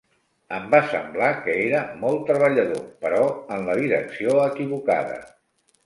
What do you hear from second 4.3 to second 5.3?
equivocada.